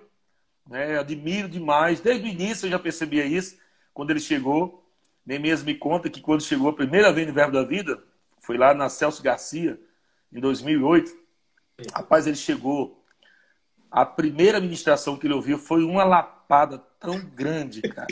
[0.68, 2.00] né, admiro demais.
[2.00, 3.58] Desde o início eu já percebia isso,
[3.94, 4.84] quando ele chegou.
[5.26, 8.04] Neemias me conta que quando chegou a primeira vez no Verbo da Vida,
[8.46, 9.80] foi lá na Celso Garcia,
[10.32, 11.12] em 2008.
[11.94, 13.04] Rapaz, ele chegou.
[13.90, 18.08] A primeira ministração que ele ouviu foi uma lapada tão grande, cara.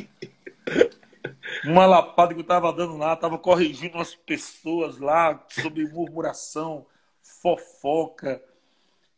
[1.66, 6.88] Uma lapada que eu tava dando lá, tava corrigindo umas pessoas lá sobre murmuração,
[7.22, 8.42] fofoca.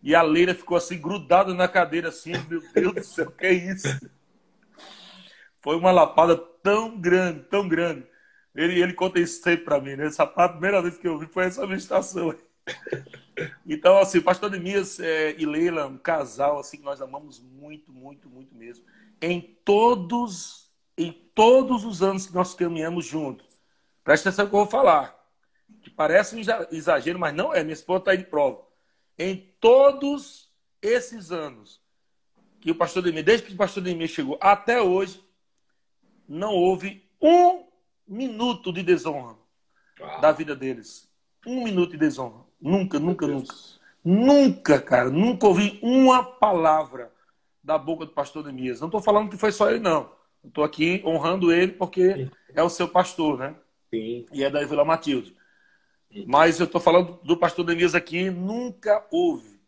[0.04, 3.54] E a Leira ficou assim, grudada na cadeira, assim, meu Deus do céu, que é
[3.54, 3.88] isso?
[5.62, 8.06] Foi uma lapada tão grande, tão grande.
[8.56, 10.08] Ele, ele conta isso sempre para mim, né?
[10.08, 12.36] Essa a primeira vez que eu vi foi essa meditação.
[13.68, 18.30] Então, assim, pastor Demias é, e Leila, um casal assim que nós amamos muito, muito,
[18.30, 18.86] muito mesmo.
[19.22, 23.60] Em todos, em todos os anos que nós caminhamos juntos.
[24.06, 25.14] Presta atenção que eu vou falar.
[25.82, 26.42] Que parece um
[26.72, 27.62] exagero, mas não é.
[27.62, 28.66] Minha esposa está aí de prova.
[29.20, 30.50] Em todos
[30.82, 31.82] esses anos
[32.62, 35.22] que o pastor Demias, desde que o pastor Demias chegou até hoje,
[36.28, 37.65] não houve um
[38.08, 39.36] minuto de desonra
[40.00, 40.22] Uau.
[40.22, 41.10] da vida deles.
[41.46, 42.42] Um minuto de desonra.
[42.62, 43.54] Nunca, nunca, nunca.
[44.04, 47.12] Nunca, cara, nunca ouvi uma palavra
[47.64, 48.80] da boca do pastor Demias.
[48.80, 50.12] Não estou falando que foi só ele, não.
[50.44, 53.56] Estou aqui honrando ele porque é o seu pastor, né?
[53.90, 54.26] Sim.
[54.32, 55.36] E é da Vila Matilde.
[56.28, 59.60] Mas eu estou falando do pastor Demias aqui, nunca houve.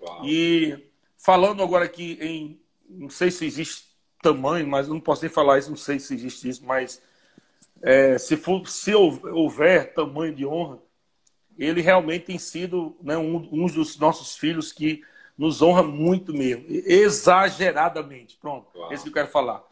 [0.00, 0.24] Uau.
[0.26, 2.60] E falando agora aqui em.
[2.88, 3.88] Não sei se existe
[4.22, 7.02] tamanho, mas não posso nem falar isso, não sei se existe isso, mas
[7.82, 10.78] é, se, for, se houver tamanho de honra,
[11.58, 15.02] ele realmente tem sido né, um, um, dos nossos filhos que
[15.36, 18.36] nos honra muito mesmo, exageradamente.
[18.36, 18.92] Pronto, Uau.
[18.92, 19.62] esse que eu quero falar.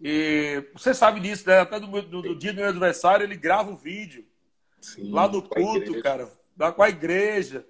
[0.00, 1.60] E você sabe disso, né?
[1.60, 4.24] Até do, do, do, dia do meu aniversário ele grava o um vídeo
[4.80, 7.64] Sim, lá no culto, cara, lá com a igreja.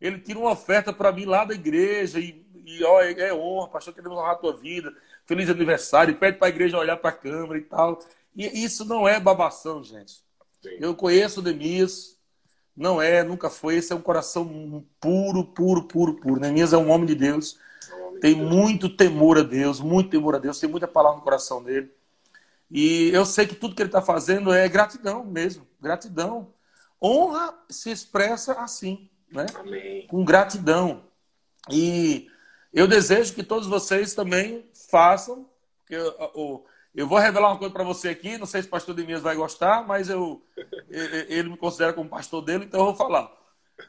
[0.00, 3.68] Ele tira uma oferta para mim lá da igreja e, e ó, é, é honra,
[3.68, 4.94] pastor, queremos honrar a tua vida.
[5.26, 7.98] Feliz aniversário, pede para a igreja olhar para a câmera e tal.
[8.34, 10.22] E isso não é babação, gente.
[10.62, 10.76] Sim.
[10.80, 12.18] Eu conheço o Demis,
[12.76, 13.76] não é, nunca foi.
[13.76, 16.40] Esse é um coração puro, puro, puro, puro.
[16.40, 17.58] Neemias é um homem de Deus.
[18.20, 21.92] tem muito temor a Deus, muito temor a Deus, tem muita palavra no coração dele.
[22.70, 26.52] E eu sei que tudo que ele está fazendo é gratidão mesmo, gratidão.
[27.00, 29.46] Honra se expressa assim, né?
[29.54, 30.06] Amém.
[30.06, 31.04] Com gratidão.
[31.70, 32.28] E
[32.72, 35.48] eu desejo que todos vocês também façam,
[35.80, 35.96] porque
[36.34, 36.64] o,
[36.94, 39.34] eu vou revelar uma coisa para você aqui, não sei se o pastor Demias vai
[39.34, 40.40] gostar, mas eu,
[40.88, 43.32] ele me considera como pastor dele, então eu vou falar.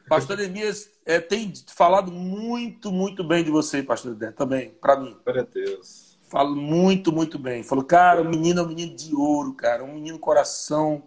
[0.08, 5.16] Pastor Demias é, tem falado muito, muito bem de você, pastor Demias, também, para mim.
[5.24, 6.18] Para Deus.
[6.28, 7.62] Falo muito, muito bem.
[7.62, 11.06] Falou, cara, o menino é um menino de ouro, cara, um menino coração,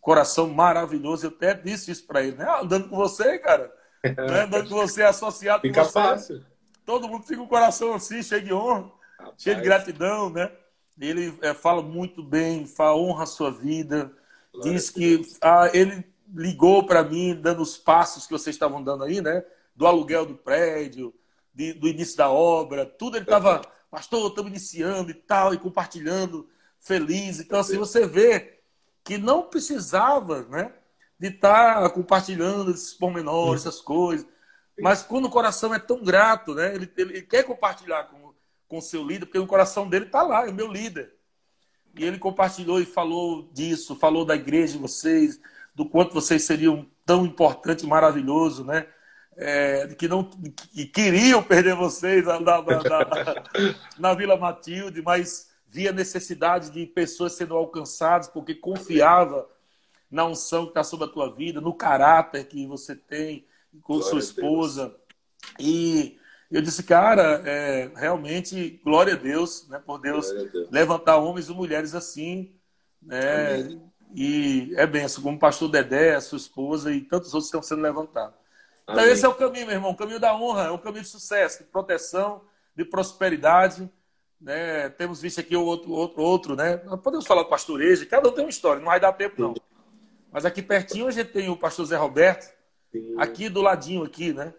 [0.00, 1.26] coração maravilhoso.
[1.26, 2.44] Eu até disse isso para ele, né?
[2.48, 4.42] Ah, andando com você, cara, né?
[4.44, 5.98] andando com você, associado fica com você.
[5.98, 6.46] Fica fácil.
[6.86, 9.34] Todo mundo fica com o coração assim, cheio de honra, Rapaz.
[9.38, 10.52] cheio de gratidão, né?
[10.98, 14.12] Ele é, fala muito bem, fala, honra a sua vida.
[14.52, 19.04] Glória diz que ah, ele ligou para mim, dando os passos que vocês estavam dando
[19.04, 19.44] aí, né?
[19.74, 21.12] Do aluguel do prédio,
[21.52, 26.48] de, do início da obra, tudo ele estava, pastor, estamos iniciando e tal, e compartilhando,
[26.80, 27.40] feliz.
[27.40, 28.60] Então, assim, você vê
[29.02, 30.72] que não precisava, né?
[31.18, 34.26] De estar tá compartilhando esses pormenores, essas coisas.
[34.80, 36.74] Mas quando o coração é tão grato, né?
[36.74, 38.23] Ele, ele quer compartilhar com
[38.74, 41.12] com seu líder, porque o coração dele está lá, é o meu líder.
[41.96, 45.40] E ele compartilhou e falou disso, falou da igreja de vocês,
[45.72, 48.88] do quanto vocês seriam tão importante maravilhoso, né?
[49.36, 53.44] É, que não que queriam perder vocês na, na, na,
[53.98, 59.48] na, Vila Matilde, mas via necessidade de pessoas sendo alcançadas, porque confiava
[60.10, 63.46] na unção que está sobre a tua vida, no caráter que você tem
[63.82, 64.96] com Glória sua esposa.
[65.58, 66.18] E
[66.50, 71.52] eu disse, cara, é, realmente, glória a Deus, né, por Deus, Deus, levantar homens e
[71.52, 72.54] mulheres assim.
[73.02, 73.78] Né,
[74.14, 77.82] e é benção, como o pastor Dedé, a sua esposa e tantos outros estão sendo
[77.82, 78.36] levantados.
[78.84, 79.12] Então, Amém.
[79.12, 81.64] esse é o caminho, meu irmão, o caminho da honra, é um caminho de sucesso,
[81.64, 82.42] de proteção,
[82.76, 83.90] de prosperidade.
[84.40, 84.90] Né?
[84.90, 86.76] Temos visto aqui outro, outro, outro, né?
[87.02, 89.54] Podemos falar do pastorejo, cada um tem uma história, não vai dar tempo, não.
[90.30, 92.52] Mas aqui pertinho a gente tem o pastor Zé Roberto,
[92.92, 93.14] Sim.
[93.18, 94.52] aqui do ladinho, aqui, né?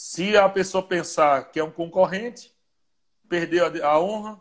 [0.00, 2.54] Se a pessoa pensar que é um concorrente,
[3.28, 4.38] perdeu a, honra,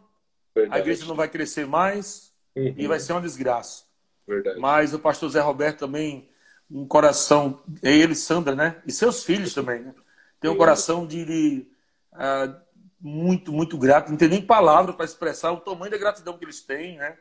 [0.53, 0.77] Verdade.
[0.77, 2.75] a igreja não vai crescer mais uhum.
[2.77, 3.83] e vai ser uma desgraça.
[4.27, 4.59] Verdade.
[4.59, 6.29] Mas o pastor Zé Roberto também,
[6.69, 8.79] um coração, é ele, Sandra, né?
[8.85, 9.95] E seus filhos também, né?
[10.39, 10.59] Tem um Sim.
[10.59, 11.67] coração de, de
[12.13, 12.55] uh,
[13.01, 14.11] muito, muito grato.
[14.11, 17.17] Não tem nem palavra para expressar o tamanho da gratidão que eles têm, né?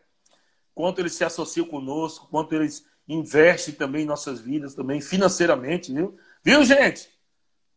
[0.75, 6.19] Quanto eles se associam conosco, quanto eles investem também em nossas vidas, também financeiramente, viu?
[6.45, 7.16] Viu, gente?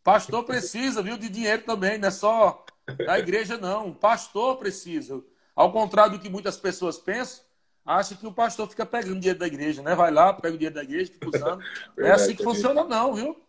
[0.09, 2.65] Pastor precisa, viu, de dinheiro também, não é só
[3.05, 3.93] da igreja, não.
[3.93, 5.23] Pastor precisa.
[5.55, 7.43] Ao contrário do que muitas pessoas pensam,
[7.85, 9.93] acha que o pastor fica pegando dinheiro da igreja, né?
[9.93, 11.63] Vai lá, pega o dinheiro da igreja, fica usando.
[11.95, 13.39] Não é assim que funciona, não, viu?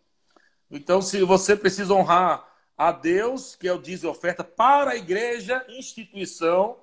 [0.69, 2.47] Então, se você precisa honrar
[2.77, 6.77] a Deus, que é o dízimo e oferta, para a igreja, instituição,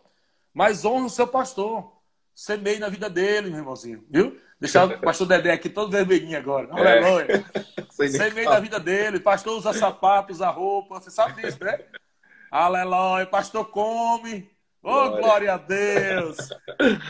[0.52, 1.92] mas honra o seu pastor.
[2.34, 4.40] Semeie na vida dele, meu irmãozinho, viu?
[4.60, 6.68] Deixar o pastor Dedé aqui todo vermelhinho agora.
[6.76, 6.98] É.
[6.98, 7.44] Aleluia.
[7.90, 9.20] Sei meio da vida dele.
[9.20, 11.00] Pastor usa sapato, usa roupa.
[11.00, 11.78] Você sabe disso, né?
[12.50, 13.26] Aleluia.
[13.26, 14.50] Pastor come.
[14.82, 16.36] Ô, oh, glória a Deus!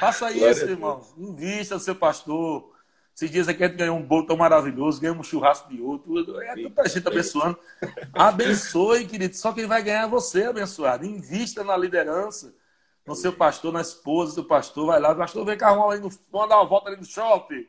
[0.00, 1.06] Faça isso, irmão.
[1.16, 2.72] Invista no seu pastor.
[3.14, 6.40] Esses dias aqui a gente ganhou um bolo tão maravilhoso, ganhamos um churrasco de outro.
[6.40, 7.58] É tanta gente abençoando.
[8.14, 9.36] Abençoe, querido.
[9.36, 11.04] Só quem vai ganhar é você, abençoado.
[11.04, 12.54] Invista na liderança,
[13.08, 14.86] no seu pastor, na esposa do pastor.
[14.86, 17.66] Vai lá, o pastor vem carro ali no, vamos dar uma volta ali no shopping.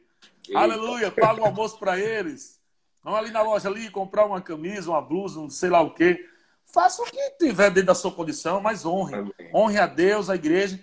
[0.48, 0.60] Eita.
[0.60, 2.60] Aleluia, paga um almoço para eles.
[3.02, 6.28] Vamos ali na loja ali comprar uma camisa, uma blusa, um sei lá o quê.
[6.66, 9.16] Faça o que tiver dentro da sua condição, mas honre.
[9.16, 9.32] Amém.
[9.56, 10.78] Honre a Deus, a igreja,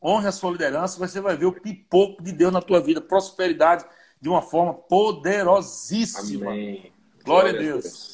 [0.00, 0.98] honre a sua liderança.
[0.98, 3.84] Você vai ver o pipoco de Deus na tua vida, prosperidade
[4.20, 6.50] de uma forma poderosíssima.
[6.50, 6.92] Amém.
[7.24, 7.82] Glória, Glória a Deus.
[7.82, 8.11] Deus.